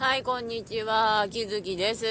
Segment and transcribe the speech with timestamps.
[0.00, 1.26] はい、こんにちは。
[1.28, 2.06] きずきです。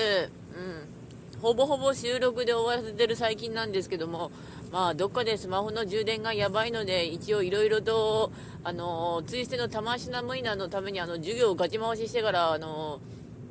[1.35, 1.41] うん。
[1.41, 4.29] ほぼほぼ収録で終わらせてる最近なんですけども、
[4.71, 8.31] まあ、どっかでスマホの充電がやばいので、一応いろいろと、
[8.63, 12.99] あの、ツイステの玉品ムイナのために、あの、授業をガチ回ししてから、あの、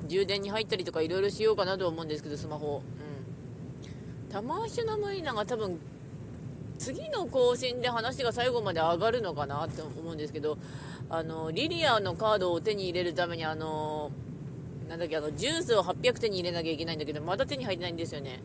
[0.06, 2.80] 充電に入ったりとかいろいろしようかなと思うんですけど、スマホ。
[4.24, 4.32] うん。
[4.32, 5.80] 玉品ムイナが多分、
[6.78, 10.58] 次の更新で話が最後まで上がるのかなって思うんですけど、
[11.10, 14.10] あの、リリアのカードを手に入れるために、あの、
[14.88, 18.40] なんだっけ、あの、ジュースを800手に入れなきゃいけないんだけど、まだ手に入ってないんですよね。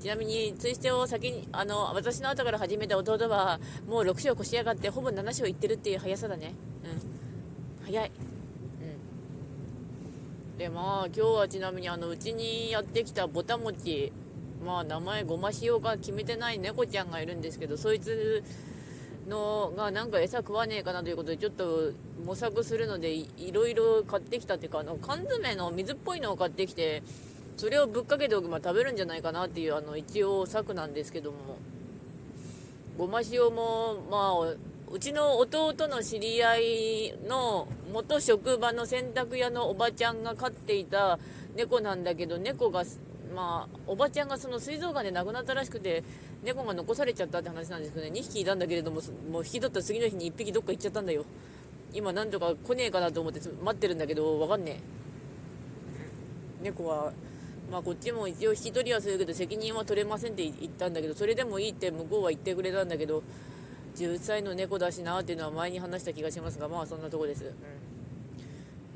[0.00, 6.54] ちなみに、ツイステを先に、あの、私の後から始めた弟は、もう6章越し上がって、ほぼ7章いってるっていう速さだね。
[6.84, 7.84] うん。
[7.86, 8.10] 早い。
[10.52, 10.58] うん。
[10.58, 14.12] で、まあ、今日はちなみに、あの、うちにやってきたぼたもち、
[14.64, 18.42] まあ、名前ごましようか決めてない猫ちゃんがいるんですけど、そいつ
[19.28, 21.92] のがなんか餌食わねえかなということでちょっと
[22.24, 27.02] 模索するのでいろいろ買ってきたっていうかあの缶詰の水っぽいのを買ってきて
[27.56, 31.58] それをぶっかけておけば食べるんじゃないかなっていうあの一応策なんですけども。
[32.98, 34.56] ごま塩もまあ
[34.90, 41.20] うちの弟の知り合いの元職場の洗濯屋のおばちゃんが飼っていた
[41.54, 42.82] 猫なんだけど猫が
[43.34, 46.02] まあおばちゃんがその膵臓がんで亡くなったらしくて
[46.42, 48.12] 猫が残されちゃったって話なんですけどね。
[48.12, 51.24] 2匹いたんだけれどももう引き取った次の日に1匹どっか行っちゃったんだよ。
[51.92, 54.80] 今なんとか来ねえかなと思って待ってるんだけど分かんね
[56.62, 56.64] え。
[56.64, 57.12] 猫は
[57.70, 63.22] まあこっちも一応引き取りはするけど責任は取れませんって言ったんだけどそれでもいいって向こうは言ってくれたんだけど
[63.96, 67.52] 10歳の猫だしなっていうのは前に話した気がしますがまあそんなとこです、うん、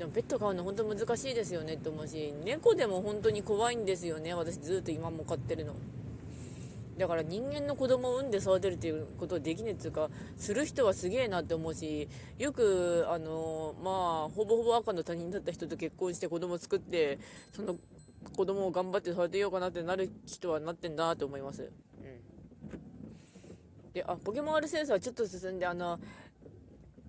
[0.03, 5.73] でもペット飼うの本当難しいですよねって思うし猫でも本当に怖いんですよね私ずっと今も飼ってるの
[6.97, 17.17] だから人間の子供を産んで育てるっていうことはできねえっていうかする人はすげえなって思うしよくあのまあほぼほぼ赤の他人だった人と結婚して子供作って
[17.53, 17.77] その
[18.35, 21.63] 子供を頑張って育てようかなってなる人はなってんだと思います。
[21.63, 22.05] う
[23.87, 25.97] ん、であポケモン R センサーちょっと進んであの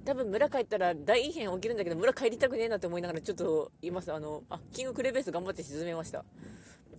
[0.05, 6.25] 多分村帰ったら大異変起きるんだけど村帰りたくねえなって思いながらちょっといますあのあキングクレベース頑張って沈めました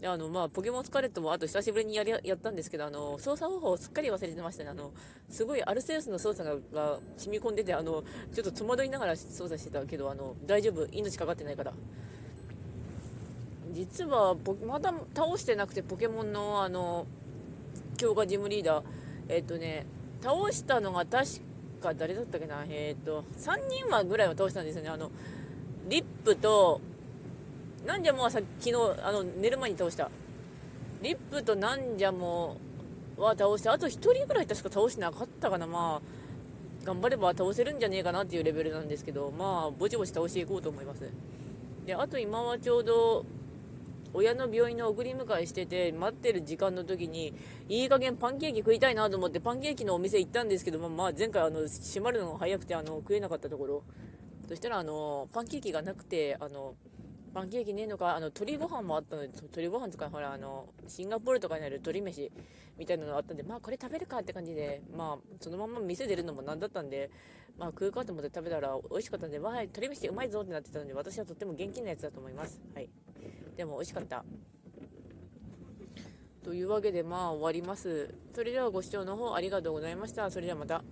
[0.03, 4.69] あの、まあ、ポケモンスカレットもあと久しぶりにやりやったんですけど、あの、操作方法をすっかり忘れてましたね。
[4.69, 4.91] あの、
[5.29, 10.85] すごいアルセウスの操作がが染み込んでて、あの、ちょっと戸惑いながら操作してたけど、あの、大丈夫。
[10.91, 11.73] 命かかってないから。
[13.71, 14.35] 実は、
[14.65, 17.07] まだ倒してなくて、ポケモンの、あの、
[17.97, 18.85] 強化ジムリーダー、
[19.29, 19.85] えっ、とね、
[20.21, 21.41] 倒したのが確か、
[21.93, 24.89] 誰だったっけな、えっ、と、3人はぐらいは倒したんですよね。
[24.89, 25.11] あの、
[25.87, 26.81] リップと、
[27.85, 30.09] なんじゃもうさ昨日あの寝る前に倒した。
[31.01, 32.57] リップとなんじゃも
[33.15, 35.67] は倒してあと1人ぐらい確か倒してなかったかな。
[35.67, 41.09] まあ頑張れば倒せるんじゃねえかなっていうレベルなんですけどまあぼちぼち倒していこうと思います。
[41.85, 43.25] であと今はちょうど
[44.15, 47.33] 親の病院の送り迎えしてて待ってる時間の時に
[47.67, 53.83] いい加減パンケーキ食いたいなと思ってパンケーキのお店行ったんですけども、まあ、前回あの閉まるのが早くてあの食えなかったところ
[54.47, 56.75] そしたらあのパンケーキがなくてあの
[57.35, 62.31] パンケーキねえのか、あの、鶏ご飯もあったので、鶏ご飯とか、ほら、あの、シンガポールとかにある鶏飯
[62.77, 67.11] みたいなのがあったんで、まあ、これ食べるかって感じで、まあ、そのまま店出るのもなんだったんで、
[67.57, 72.61] まあ、食うかと思って食べたら美味しかったんで、わあ、鶏飯うまいぞってなってたので、私はとっても元気なやつだと思います。
[72.73, 72.87] はい。
[73.55, 74.23] でも、美味しかった。
[76.43, 78.13] というわけで、まあ、終わります。
[78.33, 80.29] それではご視聴の方ありがとうございました。
[80.29, 80.83] それではまた。